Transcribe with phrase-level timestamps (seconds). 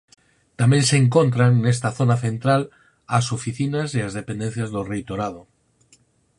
[0.59, 2.61] Tamén se encontran nesta zona central
[3.17, 5.41] as oficinas e as dependencias do reitorado.